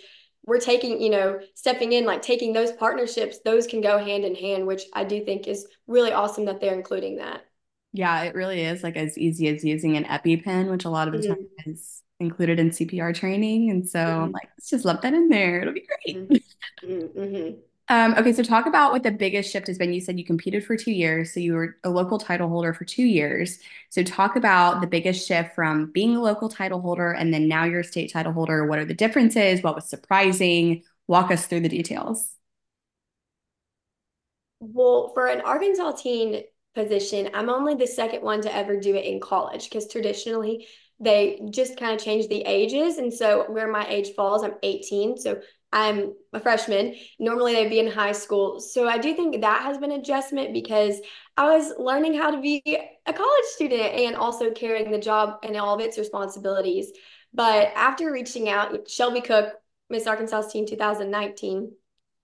we're 0.46 0.60
taking, 0.60 1.02
you 1.02 1.10
know, 1.10 1.40
stepping 1.56 1.94
in, 1.94 2.06
like 2.06 2.22
taking 2.22 2.54
those 2.54 2.72
partnerships, 2.72 3.40
those 3.44 3.68
can 3.68 3.82
go 3.82 3.98
hand 3.98 4.24
in 4.26 4.36
hand, 4.36 4.68
which 4.68 4.84
I 4.94 5.04
do 5.04 5.24
think 5.24 5.48
is 5.48 5.68
really 5.88 6.12
awesome 6.12 6.46
that 6.46 6.62
they're 6.62 6.76
including 6.76 7.18
that. 7.18 7.46
Yeah, 7.94 8.24
it 8.24 8.36
really 8.36 8.62
is 8.62 8.84
like 8.84 8.98
as 8.98 9.18
easy 9.18 9.48
as 9.48 9.64
using 9.64 9.98
an 9.98 10.04
EpiPen, 10.04 10.70
which 10.70 10.86
a 10.86 10.90
lot 10.90 11.08
of 11.08 11.14
the 11.14 11.20
mm-hmm. 11.20 11.34
time 11.34 11.48
is 11.66 12.04
included 12.20 12.60
in 12.60 12.70
CPR 12.70 13.16
training. 13.16 13.70
And 13.70 13.88
so 13.88 14.00
mm-hmm. 14.00 14.24
I'm 14.24 14.32
like, 14.32 14.50
let's 14.58 14.70
just 14.70 14.86
lump 14.86 15.02
that 15.02 15.14
in 15.14 15.30
there. 15.30 15.62
It'll 15.62 15.74
be 15.74 15.88
great. 16.06 16.30
Mm-hmm. 16.84 17.60
Um, 17.88 18.16
okay, 18.18 18.34
so 18.34 18.42
talk 18.42 18.66
about 18.66 18.92
what 18.92 19.04
the 19.04 19.12
biggest 19.12 19.52
shift 19.52 19.68
has 19.68 19.78
been. 19.78 19.94
You 19.94 20.02
said 20.02 20.18
you 20.18 20.26
competed 20.26 20.66
for 20.66 20.76
two 20.76 20.92
years, 20.92 21.32
so 21.34 21.40
you 21.40 21.54
were 21.54 21.78
a 21.84 21.90
local 21.90 22.18
title 22.18 22.50
holder 22.50 22.74
for 22.74 22.84
two 22.84 23.04
years. 23.04 23.60
So 23.92 24.02
talk 24.02 24.36
about 24.36 24.82
the 24.82 24.88
biggest 24.88 25.28
shift 25.28 25.54
from 25.54 25.92
being 25.92 26.16
a 26.16 26.22
local 26.22 26.50
title 26.50 26.82
holder 26.82 27.12
and 27.12 27.32
then 27.32 27.48
now 27.48 27.64
you're 27.66 27.82
a 27.82 27.84
state 27.84 28.12
title 28.12 28.34
holder. 28.34 28.66
What 28.66 28.80
are 28.80 28.86
the 28.86 28.96
differences? 28.96 29.62
What 29.62 29.76
was 29.76 29.88
surprising? 29.88 30.82
Walk 31.08 31.30
us 31.30 31.46
through 31.46 31.60
the 31.62 31.70
details. 31.70 32.32
Well, 34.60 35.12
for 35.14 35.28
an 35.28 35.42
Arkansas 35.42 35.92
teen 35.94 36.44
position, 36.74 37.30
I'm 37.34 37.50
only 37.50 37.76
the 37.76 37.88
second 37.88 38.22
one 38.24 38.42
to 38.42 38.54
ever 38.54 38.80
do 38.80 38.96
it 38.96 39.06
in 39.06 39.20
college 39.20 39.70
because 39.70 39.88
traditionally 39.88 40.68
they 41.00 41.42
just 41.52 41.78
kind 41.78 41.94
of 41.96 42.04
change 42.04 42.28
the 42.28 42.42
ages. 42.42 42.98
And 42.98 43.14
so 43.14 43.46
where 43.52 43.70
my 43.70 43.86
age 43.88 44.14
falls, 44.16 44.44
I'm 44.44 44.56
18. 44.64 45.18
So 45.18 45.42
I'm 45.76 46.14
a 46.32 46.40
freshman. 46.40 46.96
Normally 47.20 47.54
they'd 47.54 47.70
be 47.70 47.80
in 47.80 47.92
high 47.92 48.14
school. 48.14 48.62
So 48.62 48.88
I 48.88 48.98
do 48.98 49.14
think 49.14 49.42
that 49.42 49.62
has 49.64 49.78
been 49.78 49.92
adjustment 49.92 50.54
because 50.54 51.02
I 51.36 51.54
was 51.54 51.74
learning 51.78 52.16
how 52.16 52.32
to 52.32 52.40
be 52.40 52.64
a 53.06 53.12
college 53.12 53.46
student 53.48 53.82
and 53.82 54.16
also 54.16 54.52
carrying 54.52 54.90
the 54.90 54.98
job 54.98 55.40
and 55.44 55.58
all 55.58 55.76
of 55.76 55.82
its 55.82 55.98
responsibilities. 55.98 56.94
But 57.34 57.74
after 57.76 58.10
reaching 58.10 58.48
out, 58.48 58.90
Shelby 58.90 59.20
Cook, 59.20 59.54
Miss 59.90 60.08
Arkansas 60.08 60.44
Teen 60.44 60.66
2019, 60.66 61.74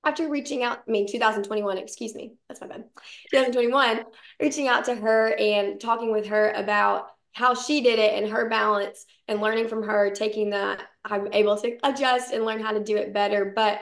after 0.06 0.30
reaching 0.30 0.64
out, 0.64 0.80
I 0.88 0.92
mean 0.92 1.06
2021, 1.12 1.78
excuse 1.78 2.16
me, 2.16 2.36
that's 2.48 2.62
my 2.62 2.68
bad. 2.68 2.86
2021, 3.32 4.06
reaching 4.40 4.70
out 4.70 4.86
to 4.86 4.96
her 4.96 5.36
and 5.38 5.80
talking 5.80 6.14
with 6.14 6.28
her 6.28 6.52
about 6.52 7.08
how 7.34 7.54
she 7.54 7.82
did 7.82 8.00
it 8.00 8.14
and 8.14 8.32
her 8.32 8.50
balance 8.50 9.06
and 9.32 9.42
learning 9.42 9.68
from 9.68 9.84
her, 9.84 10.12
taking 10.12 10.52
that, 10.52 10.84
I'm 11.04 11.34
able 11.34 11.58
to 11.58 11.78
adjust 11.84 12.34
and 12.34 12.46
learn 12.46 12.62
how 12.62 12.72
to 12.72 12.84
do 12.84 12.98
it 12.98 13.14
better. 13.14 13.54
But 13.56 13.80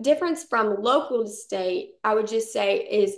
difference 0.00 0.44
from 0.44 0.82
local 0.82 1.24
to 1.24 1.30
state, 1.30 1.92
I 2.04 2.14
would 2.14 2.28
just 2.28 2.52
say 2.52 2.76
is 2.76 3.16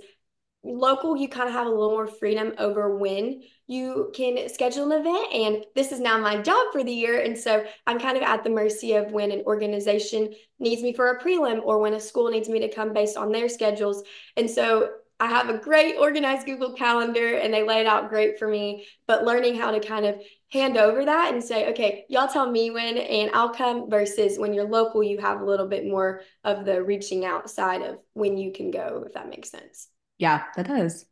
local, 0.65 1.17
you 1.17 1.29
kind 1.29 1.49
of 1.49 1.55
have 1.55 1.67
a 1.67 1.71
little 1.71 1.91
more 1.91 2.07
freedom 2.07 2.55
over 2.59 2.97
when 2.97 3.43
you 3.67 4.13
can 4.15 4.49
schedule 4.49 4.91
an 4.91 5.01
event. 5.01 5.33
And 5.33 5.65
this 5.75 5.91
is 5.91 5.99
now 5.99 6.19
my 6.19 6.41
job 6.41 6.73
for 6.73 6.85
the 6.85 6.93
year. 6.93 7.21
And 7.21 7.37
so 7.37 7.65
I'm 7.87 7.99
kind 7.99 8.17
of 8.17 8.23
at 8.23 8.45
the 8.45 8.51
mercy 8.51 8.95
of 8.95 9.11
when 9.11 9.33
an 9.33 9.43
organization 9.45 10.33
needs 10.61 10.83
me 10.83 10.93
for 10.95 11.11
a 11.11 11.21
prelim 11.21 11.61
or 11.65 11.81
when 11.81 11.95
a 11.95 12.01
school 12.01 12.31
needs 12.31 12.49
me 12.49 12.61
to 12.61 12.73
come 12.73 12.93
based 12.93 13.17
on 13.17 13.33
their 13.33 13.49
schedules. 13.49 14.05
And 14.37 14.49
so 14.49 14.91
I 15.23 15.27
have 15.27 15.49
a 15.49 15.57
great 15.57 15.95
organized 16.01 16.47
Google 16.47 16.73
Calendar 16.73 17.37
and 17.37 17.55
they 17.55 17.63
lay 17.63 17.79
it 17.79 17.87
out 17.87 18.09
great 18.09 18.41
for 18.41 18.49
me. 18.49 18.89
But 19.07 19.23
learning 19.25 19.55
how 19.55 19.71
to 19.71 19.79
kind 19.79 20.05
of 20.05 20.21
hand 20.51 20.77
over 20.77 21.05
that 21.05 21.33
and 21.33 21.45
say, 21.45 21.71
okay, 21.71 22.05
y'all 22.09 22.27
tell 22.27 22.51
me 22.51 22.73
when 22.73 22.99
and 22.99 23.31
I'll 23.33 23.55
come 23.55 23.89
versus 23.89 24.37
when 24.37 24.53
you're 24.53 24.69
local, 24.69 25.01
you 25.01 25.19
have 25.19 25.41
a 25.41 25.45
little 25.45 25.69
bit 25.69 25.87
more 25.87 26.23
of 26.43 26.65
the 26.65 26.83
reaching 26.83 27.25
outside 27.25 27.83
of 27.83 27.99
when 28.15 28.37
you 28.37 28.51
can 28.51 28.73
go, 28.73 29.05
if 29.07 29.15
that 29.15 29.29
makes 29.29 29.49
sense. 29.49 29.87
Yeah, 30.19 30.43
that 30.57 30.67
does. 30.67 31.05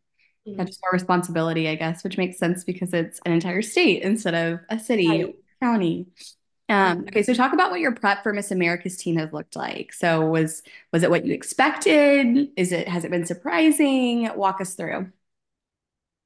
Mm-hmm. 0.44 0.58
Yeah, 0.58 0.64
just 0.64 0.80
more 0.82 0.92
responsibility, 0.92 1.68
I 1.68 1.76
guess, 1.76 2.02
which 2.02 2.18
makes 2.18 2.36
sense 2.36 2.64
because 2.64 2.92
it's 2.92 3.20
an 3.24 3.30
entire 3.30 3.62
state 3.62 4.02
instead 4.02 4.34
of 4.34 4.58
a 4.68 4.80
city, 4.80 5.08
right. 5.08 5.34
county. 5.62 6.08
Um, 6.70 6.98
mm-hmm. 6.98 7.08
okay, 7.08 7.24
so 7.24 7.34
talk 7.34 7.52
about 7.52 7.72
what 7.72 7.80
your 7.80 7.92
prep 7.92 8.22
for 8.22 8.32
Miss 8.32 8.52
America's 8.52 8.96
Teen 8.96 9.18
has 9.18 9.32
looked 9.32 9.56
like. 9.56 9.92
So 9.92 10.24
was 10.24 10.62
was 10.92 11.02
it 11.02 11.10
what 11.10 11.26
you 11.26 11.34
expected? 11.34 12.48
Is 12.56 12.70
it 12.70 12.86
has 12.88 13.04
it 13.04 13.10
been 13.10 13.26
surprising? 13.26 14.30
Walk 14.36 14.60
us 14.60 14.74
through. 14.74 15.10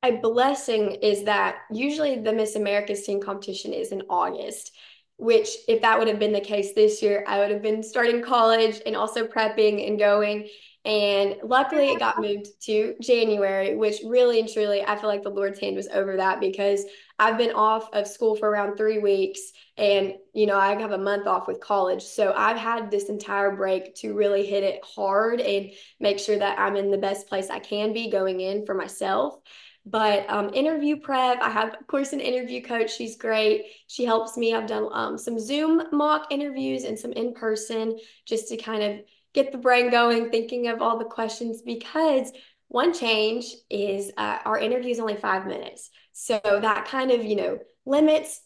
A 0.02 0.16
blessing 0.16 0.96
is 0.96 1.24
that 1.24 1.60
usually 1.70 2.18
the 2.18 2.32
Miss 2.32 2.56
America's 2.56 3.04
Teen 3.06 3.22
competition 3.22 3.72
is 3.72 3.90
in 3.90 4.02
August, 4.10 4.72
which 5.16 5.48
if 5.66 5.80
that 5.80 5.98
would 5.98 6.08
have 6.08 6.18
been 6.18 6.32
the 6.34 6.40
case 6.42 6.74
this 6.74 7.02
year, 7.02 7.24
I 7.26 7.38
would 7.38 7.50
have 7.50 7.62
been 7.62 7.82
starting 7.82 8.22
college 8.22 8.82
and 8.84 8.94
also 8.94 9.26
prepping 9.26 9.88
and 9.88 9.98
going. 9.98 10.48
And 10.84 11.36
luckily, 11.42 11.88
it 11.88 11.98
got 11.98 12.20
moved 12.20 12.46
to 12.64 12.94
January, 13.00 13.74
which 13.74 14.00
really 14.04 14.38
and 14.38 14.48
truly, 14.48 14.82
I 14.82 14.96
feel 14.96 15.08
like 15.08 15.22
the 15.22 15.30
Lord's 15.30 15.58
hand 15.58 15.76
was 15.76 15.88
over 15.88 16.18
that 16.18 16.40
because 16.40 16.84
I've 17.18 17.38
been 17.38 17.52
off 17.52 17.88
of 17.94 18.06
school 18.06 18.36
for 18.36 18.50
around 18.50 18.76
three 18.76 18.98
weeks. 18.98 19.40
And, 19.78 20.14
you 20.34 20.44
know, 20.44 20.58
I 20.58 20.78
have 20.78 20.92
a 20.92 20.98
month 20.98 21.26
off 21.26 21.48
with 21.48 21.60
college. 21.60 22.02
So 22.02 22.34
I've 22.36 22.58
had 22.58 22.90
this 22.90 23.08
entire 23.08 23.56
break 23.56 23.94
to 23.96 24.12
really 24.12 24.44
hit 24.44 24.62
it 24.62 24.84
hard 24.84 25.40
and 25.40 25.70
make 26.00 26.18
sure 26.18 26.38
that 26.38 26.58
I'm 26.58 26.76
in 26.76 26.90
the 26.90 26.98
best 26.98 27.28
place 27.28 27.48
I 27.48 27.60
can 27.60 27.94
be 27.94 28.10
going 28.10 28.40
in 28.40 28.66
for 28.66 28.74
myself. 28.74 29.38
But 29.86 30.28
um, 30.30 30.50
interview 30.54 30.96
prep, 30.96 31.42
I 31.42 31.50
have, 31.50 31.74
of 31.74 31.86
course, 31.86 32.12
an 32.12 32.20
interview 32.20 32.62
coach. 32.62 32.94
She's 32.94 33.16
great. 33.16 33.66
She 33.86 34.04
helps 34.04 34.36
me. 34.36 34.54
I've 34.54 34.66
done 34.66 34.88
um, 34.92 35.18
some 35.18 35.38
Zoom 35.38 35.82
mock 35.92 36.26
interviews 36.30 36.84
and 36.84 36.98
some 36.98 37.12
in 37.12 37.34
person 37.34 37.98
just 38.26 38.48
to 38.48 38.56
kind 38.56 38.82
of 38.82 39.00
get 39.34 39.52
the 39.52 39.58
brain 39.58 39.90
going, 39.90 40.30
thinking 40.30 40.68
of 40.68 40.80
all 40.80 40.98
the 40.98 41.04
questions 41.04 41.60
because 41.60 42.32
one 42.68 42.94
change 42.94 43.46
is 43.68 44.10
uh, 44.16 44.38
our 44.44 44.58
interview 44.58 44.90
is 44.90 45.00
only 45.00 45.16
five 45.16 45.46
minutes. 45.46 45.90
So 46.12 46.40
that 46.44 46.86
kind 46.86 47.10
of, 47.10 47.24
you 47.24 47.36
know, 47.36 47.58
limits 47.84 48.40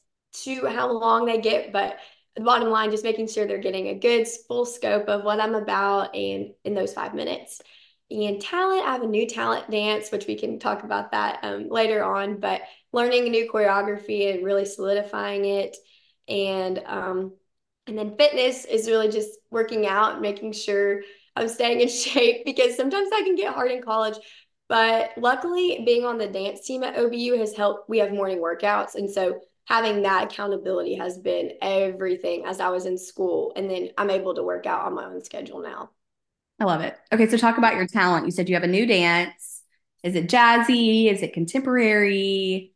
to 0.44 0.66
how 0.66 0.90
long 0.90 1.26
they 1.26 1.40
get, 1.40 1.72
but 1.72 1.98
the 2.34 2.42
bottom 2.42 2.70
line, 2.70 2.90
just 2.90 3.04
making 3.04 3.28
sure 3.28 3.46
they're 3.46 3.58
getting 3.58 3.88
a 3.88 3.98
good 3.98 4.26
full 4.46 4.64
scope 4.64 5.08
of 5.08 5.24
what 5.24 5.40
I'm 5.40 5.54
about 5.54 6.14
and 6.14 6.52
in 6.64 6.74
those 6.74 6.92
five 6.92 7.14
minutes. 7.14 7.60
And 8.10 8.40
talent, 8.40 8.86
I 8.86 8.92
have 8.92 9.02
a 9.02 9.06
new 9.06 9.26
talent 9.26 9.70
dance, 9.70 10.10
which 10.10 10.26
we 10.26 10.36
can 10.36 10.58
talk 10.58 10.82
about 10.82 11.12
that 11.12 11.40
um, 11.42 11.68
later 11.68 12.02
on, 12.02 12.40
but 12.40 12.62
learning 12.92 13.26
a 13.26 13.30
new 13.30 13.50
choreography 13.50 14.32
and 14.32 14.44
really 14.44 14.64
solidifying 14.64 15.44
it. 15.44 15.76
And 16.26 16.80
um, 16.86 17.32
and 17.88 17.98
then 17.98 18.16
fitness 18.16 18.64
is 18.64 18.86
really 18.86 19.08
just 19.08 19.30
working 19.50 19.86
out, 19.86 20.20
making 20.20 20.52
sure 20.52 21.02
I'm 21.34 21.48
staying 21.48 21.80
in 21.80 21.88
shape 21.88 22.44
because 22.44 22.76
sometimes 22.76 23.10
that 23.10 23.22
can 23.24 23.34
get 23.34 23.54
hard 23.54 23.70
in 23.70 23.82
college. 23.82 24.16
But 24.68 25.12
luckily, 25.16 25.82
being 25.86 26.04
on 26.04 26.18
the 26.18 26.26
dance 26.26 26.66
team 26.66 26.82
at 26.82 26.96
OBU 26.96 27.38
has 27.38 27.56
helped. 27.56 27.88
We 27.88 27.98
have 27.98 28.12
morning 28.12 28.38
workouts. 28.38 28.96
And 28.96 29.10
so 29.10 29.40
having 29.64 30.02
that 30.02 30.24
accountability 30.24 30.94
has 30.96 31.18
been 31.18 31.52
everything 31.62 32.44
as 32.44 32.60
I 32.60 32.68
was 32.68 32.84
in 32.84 32.98
school. 32.98 33.52
And 33.56 33.70
then 33.70 33.88
I'm 33.96 34.10
able 34.10 34.34
to 34.34 34.42
work 34.42 34.66
out 34.66 34.84
on 34.84 34.94
my 34.94 35.06
own 35.06 35.24
schedule 35.24 35.62
now. 35.62 35.90
I 36.60 36.64
love 36.64 36.82
it. 36.82 36.96
Okay, 37.12 37.28
so 37.28 37.38
talk 37.38 37.56
about 37.56 37.76
your 37.76 37.86
talent. 37.86 38.26
You 38.26 38.30
said 38.30 38.48
you 38.48 38.56
have 38.56 38.64
a 38.64 38.68
new 38.68 38.84
dance. 38.84 39.62
Is 40.02 40.14
it 40.14 40.28
jazzy? 40.28 41.10
Is 41.10 41.22
it 41.22 41.32
contemporary? 41.32 42.72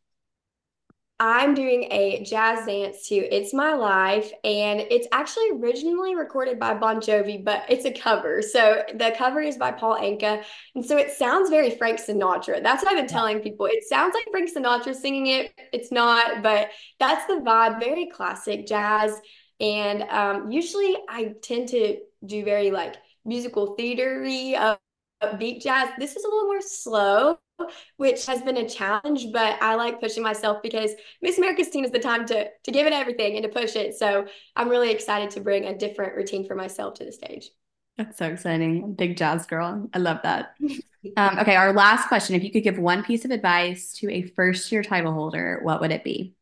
I'm 1.25 1.53
doing 1.53 1.87
a 1.89 2.21
jazz 2.25 2.65
dance 2.65 3.07
to 3.07 3.15
It's 3.15 3.53
My 3.53 3.75
Life, 3.75 4.29
and 4.43 4.81
it's 4.81 5.07
actually 5.13 5.51
originally 5.51 6.15
recorded 6.15 6.59
by 6.59 6.73
Bon 6.73 6.97
Jovi, 6.97 7.41
but 7.41 7.63
it's 7.69 7.85
a 7.85 7.93
cover. 7.93 8.41
So 8.41 8.83
the 8.93 9.15
cover 9.17 9.39
is 9.39 9.55
by 9.55 9.71
Paul 9.71 9.95
Anka. 9.95 10.43
And 10.75 10.85
so 10.85 10.97
it 10.97 11.11
sounds 11.11 11.49
very 11.49 11.69
Frank 11.77 12.01
Sinatra. 12.01 12.61
That's 12.61 12.83
what 12.83 12.91
I've 12.91 12.97
been 12.97 13.07
telling 13.07 13.39
people. 13.39 13.67
It 13.67 13.85
sounds 13.85 14.13
like 14.13 14.25
Frank 14.31 14.53
Sinatra 14.53 14.93
singing 14.93 15.27
it. 15.27 15.53
It's 15.71 15.93
not, 15.93 16.43
but 16.43 16.71
that's 16.99 17.25
the 17.27 17.35
vibe, 17.35 17.79
very 17.79 18.07
classic 18.07 18.67
jazz. 18.67 19.17
And 19.61 20.03
um, 20.09 20.51
usually 20.51 20.97
I 21.07 21.35
tend 21.41 21.69
to 21.69 21.99
do 22.25 22.43
very 22.43 22.69
like 22.69 22.97
musical 23.23 23.77
theatery, 23.77 24.55
uh, 24.57 24.75
beat 25.37 25.61
jazz. 25.61 25.87
This 25.97 26.17
is 26.17 26.25
a 26.25 26.27
little 26.27 26.47
more 26.47 26.59
slow 26.59 27.39
which 27.97 28.25
has 28.25 28.41
been 28.41 28.57
a 28.57 28.67
challenge, 28.67 29.27
but 29.31 29.61
I 29.61 29.75
like 29.75 29.99
pushing 29.99 30.23
myself 30.23 30.61
because 30.61 30.91
Miss 31.21 31.37
America's 31.37 31.69
Teen 31.69 31.85
is 31.85 31.91
the 31.91 31.99
time 31.99 32.25
to 32.27 32.49
to 32.49 32.71
give 32.71 32.87
it 32.87 32.93
everything 32.93 33.35
and 33.35 33.43
to 33.43 33.49
push 33.49 33.75
it. 33.75 33.95
So 33.95 34.25
I'm 34.55 34.69
really 34.69 34.91
excited 34.91 35.31
to 35.31 35.41
bring 35.41 35.65
a 35.65 35.77
different 35.77 36.15
routine 36.15 36.47
for 36.47 36.55
myself 36.55 36.95
to 36.95 37.05
the 37.05 37.11
stage. 37.11 37.49
That's 37.97 38.17
so 38.17 38.27
exciting. 38.27 38.93
Big 38.95 39.17
jazz 39.17 39.45
girl. 39.45 39.87
I 39.93 39.99
love 39.99 40.19
that. 40.23 40.55
um, 41.17 41.39
okay, 41.39 41.55
our 41.55 41.73
last 41.73 42.07
question. 42.07 42.35
If 42.35 42.43
you 42.43 42.51
could 42.51 42.63
give 42.63 42.79
one 42.79 43.03
piece 43.03 43.23
of 43.25 43.31
advice 43.31 43.93
to 43.99 44.09
a 44.09 44.23
first 44.23 44.71
year 44.71 44.83
title 44.83 45.13
holder, 45.13 45.59
what 45.61 45.79
would 45.81 45.91
it 45.91 46.03
be? 46.03 46.33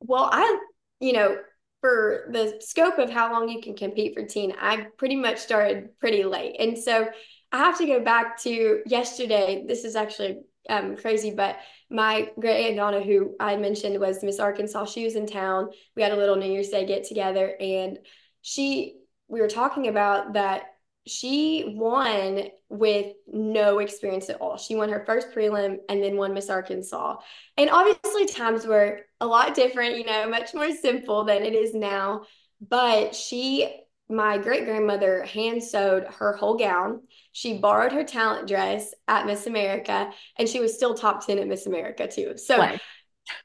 Well, 0.00 0.28
I, 0.32 0.60
you 1.00 1.12
know, 1.12 1.38
for 1.80 2.28
the 2.32 2.56
scope 2.60 2.98
of 2.98 3.10
how 3.10 3.32
long 3.32 3.48
you 3.48 3.60
can 3.60 3.76
compete 3.76 4.14
for 4.14 4.24
teen, 4.24 4.54
I 4.60 4.86
pretty 4.96 5.16
much 5.16 5.38
started 5.38 5.98
pretty 5.98 6.24
late. 6.24 6.56
And 6.58 6.78
so 6.78 7.08
I 7.52 7.58
have 7.58 7.78
to 7.78 7.86
go 7.86 8.00
back 8.00 8.40
to 8.42 8.82
yesterday. 8.86 9.64
This 9.66 9.84
is 9.84 9.96
actually 9.96 10.40
um, 10.68 10.96
crazy, 10.96 11.30
but 11.30 11.56
my 11.90 12.30
great 12.38 12.66
aunt 12.66 12.76
Donna, 12.76 13.02
who 13.02 13.34
I 13.40 13.56
mentioned 13.56 13.98
was 13.98 14.22
Miss 14.22 14.38
Arkansas, 14.38 14.84
she 14.86 15.04
was 15.04 15.14
in 15.14 15.26
town. 15.26 15.70
We 15.96 16.02
had 16.02 16.12
a 16.12 16.16
little 16.16 16.36
New 16.36 16.50
Year's 16.50 16.68
Day 16.68 16.84
get 16.84 17.04
together, 17.04 17.54
and 17.58 17.98
she, 18.42 18.96
we 19.28 19.40
were 19.40 19.48
talking 19.48 19.88
about 19.88 20.34
that 20.34 20.64
she 21.06 21.74
won 21.74 22.48
with 22.68 23.14
no 23.26 23.78
experience 23.78 24.28
at 24.28 24.40
all. 24.40 24.58
She 24.58 24.76
won 24.76 24.90
her 24.90 25.04
first 25.06 25.30
prelim 25.30 25.78
and 25.88 26.02
then 26.02 26.16
won 26.16 26.34
Miss 26.34 26.50
Arkansas. 26.50 27.16
And 27.56 27.70
obviously, 27.70 28.26
times 28.26 28.66
were 28.66 29.00
a 29.20 29.26
lot 29.26 29.54
different, 29.54 29.96
you 29.96 30.04
know, 30.04 30.28
much 30.28 30.52
more 30.52 30.70
simple 30.70 31.24
than 31.24 31.44
it 31.44 31.54
is 31.54 31.74
now. 31.74 32.22
But 32.60 33.14
she 33.14 33.74
my 34.10 34.38
great 34.38 34.64
grandmother 34.64 35.22
hand 35.24 35.62
sewed 35.62 36.04
her 36.18 36.34
whole 36.34 36.56
gown. 36.56 37.02
She 37.32 37.58
borrowed 37.58 37.92
her 37.92 38.04
talent 38.04 38.48
dress 38.48 38.94
at 39.06 39.26
Miss 39.26 39.46
America, 39.46 40.10
and 40.38 40.48
she 40.48 40.60
was 40.60 40.74
still 40.74 40.94
top 40.94 41.26
10 41.26 41.38
at 41.38 41.46
Miss 41.46 41.66
America, 41.66 42.08
too. 42.08 42.36
So, 42.36 42.60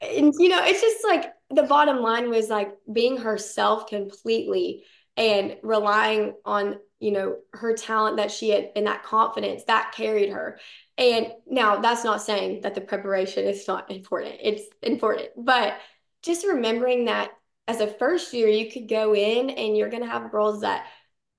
and, 0.00 0.32
you 0.38 0.48
know, 0.48 0.64
it's 0.64 0.80
just 0.80 1.04
like 1.04 1.32
the 1.50 1.64
bottom 1.64 1.98
line 1.98 2.30
was 2.30 2.48
like 2.48 2.72
being 2.90 3.18
herself 3.18 3.86
completely 3.86 4.84
and 5.16 5.56
relying 5.62 6.34
on, 6.44 6.78
you 6.98 7.12
know, 7.12 7.36
her 7.52 7.74
talent 7.74 8.16
that 8.16 8.30
she 8.30 8.50
had 8.50 8.70
and 8.74 8.86
that 8.86 9.02
confidence 9.04 9.64
that 9.64 9.92
carried 9.94 10.30
her. 10.30 10.58
And 10.96 11.28
now 11.46 11.80
that's 11.80 12.04
not 12.04 12.22
saying 12.22 12.62
that 12.62 12.74
the 12.74 12.80
preparation 12.80 13.44
is 13.44 13.68
not 13.68 13.90
important, 13.90 14.36
it's 14.42 14.62
important, 14.82 15.28
but 15.36 15.74
just 16.22 16.46
remembering 16.46 17.04
that 17.04 17.30
as 17.66 17.80
a 17.80 17.86
first 17.86 18.32
year, 18.34 18.48
you 18.48 18.70
could 18.70 18.88
go 18.88 19.14
in 19.14 19.50
and 19.50 19.76
you're 19.76 19.90
going 19.90 20.02
to 20.02 20.08
have 20.08 20.30
girls 20.30 20.60
that 20.60 20.86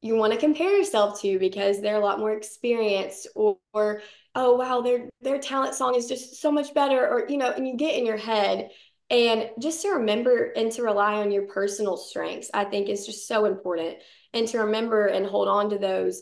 you 0.02 0.16
want 0.16 0.34
to 0.34 0.40
compare 0.40 0.78
yourself 0.78 1.22
to 1.22 1.40
because 1.40 1.82
they're 1.82 1.96
a 1.96 2.06
lot 2.06 2.20
more 2.20 2.34
experienced 2.34 3.28
or, 3.36 3.58
or 3.74 4.02
oh 4.36 4.56
wow 4.56 4.82
their 4.82 5.10
their 5.22 5.40
talent 5.40 5.74
song 5.74 5.96
is 5.96 6.08
just 6.08 6.40
so 6.40 6.52
much 6.52 6.76
better 6.76 7.08
or 7.08 7.26
you 7.28 7.38
know 7.38 7.50
and 7.50 7.68
you 7.68 7.76
get 7.76 7.96
in 7.96 8.06
your 8.06 8.18
head. 8.18 8.70
And 9.10 9.52
just 9.60 9.84
to 9.84 9.90
remember 9.90 10.52
and 10.56 10.72
to 10.74 10.84
rely 10.84 11.16
on 11.16 11.32
your 11.32 11.44
personal 11.44 11.98
strengths 11.98 12.50
i 12.54 12.64
think 12.64 12.90
is 12.90 13.06
just 13.06 13.28
so 13.28 13.46
important. 13.46 13.98
And 14.34 14.48
to 14.50 14.60
remember 14.60 15.06
and 15.08 15.26
hold 15.26 15.48
on 15.48 15.70
to 15.72 15.78
those 15.78 16.22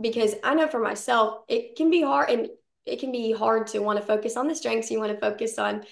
because 0.00 0.34
i 0.44 0.54
know 0.54 0.68
for 0.68 0.80
myself 0.80 1.44
it 1.48 1.76
can 1.76 1.90
be 1.90 2.02
hard 2.02 2.30
and 2.30 2.48
it 2.84 3.00
can 3.00 3.10
be 3.10 3.32
hard 3.32 3.66
to 3.68 3.80
want 3.80 3.98
to 3.98 4.06
focus 4.06 4.36
on 4.36 4.46
the 4.46 4.54
strengths 4.54 4.90
you 4.90 5.00
want 5.00 5.12
to 5.12 5.18
focus 5.18 5.58
on 5.58 5.84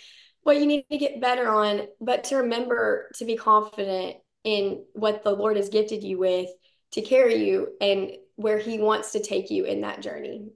what 0.44 0.58
you 0.58 0.66
need 0.66 0.86
to 0.90 0.98
get 0.98 1.20
better 1.20 1.48
on, 1.48 1.88
but 2.00 2.24
to 2.24 2.36
remember 2.36 3.10
to 3.16 3.24
be 3.24 3.36
confident 3.36 4.16
in 4.44 4.84
what 4.92 5.24
the 5.24 5.32
Lord 5.32 5.56
has 5.56 5.68
gifted 5.68 6.02
you 6.04 6.18
with 6.18 6.48
to 6.92 7.02
carry 7.02 7.46
you 7.46 7.68
and 7.80 8.12
where 8.36 8.58
He 8.58 8.78
wants 8.78 9.12
to 9.12 9.22
take 9.22 9.50
you 9.50 9.64
in 9.64 9.80
that 9.80 10.00
journey. 10.00 10.50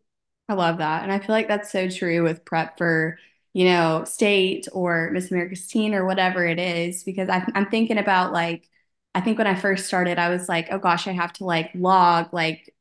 I 0.48 0.54
love 0.54 0.78
that. 0.78 1.02
And 1.02 1.12
I 1.12 1.18
feel 1.18 1.34
like 1.34 1.48
that's 1.48 1.72
so 1.72 1.88
true 1.88 2.22
with 2.22 2.44
prep 2.44 2.78
for, 2.78 3.18
you 3.52 3.64
know, 3.64 4.04
state 4.04 4.68
or 4.72 5.10
Miss 5.12 5.30
America's 5.30 5.66
teen 5.66 5.94
or 5.94 6.06
whatever 6.06 6.46
it 6.46 6.58
is, 6.58 7.02
because 7.02 7.28
I, 7.28 7.44
I'm 7.54 7.66
thinking 7.66 7.98
about 7.98 8.32
like, 8.32 8.68
I 9.14 9.20
think 9.20 9.38
when 9.38 9.46
I 9.46 9.54
first 9.54 9.86
started, 9.86 10.18
I 10.18 10.28
was 10.28 10.48
like, 10.48 10.68
oh 10.70 10.78
gosh, 10.78 11.06
I 11.06 11.12
have 11.12 11.32
to 11.34 11.44
like 11.44 11.70
log 11.74 12.32
like 12.32 12.74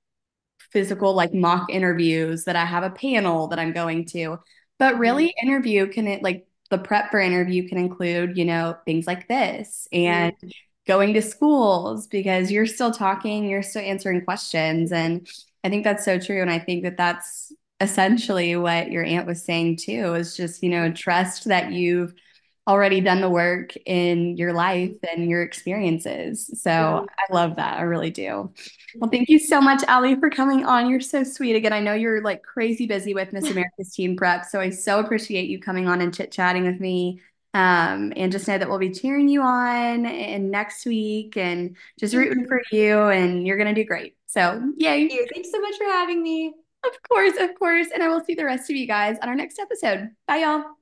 physical 0.71 1.13
like 1.13 1.33
mock 1.33 1.69
interviews 1.69 2.43
that 2.45 2.55
I 2.55 2.65
have 2.65 2.83
a 2.83 2.89
panel 2.89 3.47
that 3.47 3.59
I'm 3.59 3.73
going 3.73 4.05
to. 4.07 4.39
But 4.79 4.99
really, 4.99 5.27
mm-hmm. 5.27 5.47
interview 5.47 5.87
can 5.87 6.07
it 6.07 6.21
like 6.21 6.46
the 6.69 6.77
prep 6.77 7.11
for 7.11 7.19
interview 7.19 7.67
can 7.67 7.77
include, 7.77 8.37
you 8.37 8.45
know, 8.45 8.75
things 8.85 9.07
like 9.07 9.27
this 9.27 9.87
and 9.91 10.33
mm-hmm. 10.33 10.49
going 10.87 11.13
to 11.13 11.21
schools 11.21 12.07
because 12.07 12.51
you're 12.51 12.65
still 12.65 12.91
talking, 12.91 13.49
you're 13.49 13.63
still 13.63 13.81
answering 13.81 14.23
questions. 14.23 14.91
And 14.91 15.27
I 15.63 15.69
think 15.69 15.83
that's 15.83 16.05
so 16.05 16.19
true. 16.19 16.41
And 16.41 16.51
I 16.51 16.59
think 16.59 16.83
that 16.83 16.97
that's 16.97 17.51
essentially 17.79 18.55
what 18.55 18.91
your 18.91 19.03
aunt 19.03 19.27
was 19.27 19.43
saying 19.43 19.77
too 19.77 20.15
is 20.15 20.35
just, 20.35 20.63
you 20.63 20.69
know, 20.69 20.91
trust 20.91 21.45
that 21.45 21.71
you've 21.71 22.13
already 22.67 22.99
done 22.99 23.21
the 23.21 23.29
work 23.29 23.73
in 23.85 24.35
your 24.35 24.51
life 24.51 24.91
and 25.09 25.29
your 25.29 25.41
experiences. 25.41 26.51
So 26.61 26.69
mm-hmm. 26.69 27.05
I 27.05 27.33
love 27.33 27.55
that. 27.55 27.77
I 27.77 27.83
really 27.83 28.11
do. 28.11 28.51
Well, 28.95 29.09
thank 29.09 29.29
you 29.29 29.39
so 29.39 29.61
much, 29.61 29.83
Allie, 29.87 30.19
for 30.19 30.29
coming 30.29 30.65
on. 30.65 30.89
You're 30.89 30.99
so 30.99 31.23
sweet. 31.23 31.55
Again, 31.55 31.71
I 31.71 31.79
know 31.79 31.93
you're 31.93 32.21
like 32.21 32.43
crazy 32.43 32.85
busy 32.85 33.13
with 33.13 33.31
Miss 33.31 33.49
America's 33.51 33.93
Teen 33.93 34.17
Prep. 34.17 34.45
So 34.45 34.59
I 34.59 34.69
so 34.69 34.99
appreciate 34.99 35.49
you 35.49 35.59
coming 35.59 35.87
on 35.87 36.01
and 36.01 36.13
chit 36.13 36.31
chatting 36.31 36.65
with 36.65 36.79
me. 36.79 37.21
Um, 37.53 38.13
and 38.15 38.31
just 38.31 38.47
know 38.47 38.57
that 38.57 38.69
we'll 38.69 38.77
be 38.77 38.91
cheering 38.91 39.29
you 39.29 39.41
on 39.41 40.05
and 40.05 40.51
next 40.51 40.85
week 40.85 41.37
and 41.37 41.75
just 41.97 42.13
rooting 42.13 42.45
for 42.45 42.61
you 42.71 43.07
and 43.07 43.47
you're 43.47 43.57
gonna 43.57 43.73
do 43.73 43.85
great. 43.85 44.15
So 44.27 44.61
yay. 44.77 45.07
Thank 45.07 45.33
Thanks 45.33 45.51
so 45.51 45.59
much 45.61 45.75
for 45.77 45.85
having 45.85 46.21
me. 46.21 46.53
Of 46.85 46.91
course, 47.09 47.37
of 47.39 47.55
course. 47.55 47.87
And 47.93 48.03
I 48.03 48.09
will 48.09 48.23
see 48.23 48.35
the 48.35 48.45
rest 48.45 48.69
of 48.69 48.75
you 48.75 48.85
guys 48.85 49.17
on 49.23 49.29
our 49.29 49.35
next 49.35 49.57
episode. 49.57 50.09
Bye, 50.27 50.39
y'all. 50.39 50.76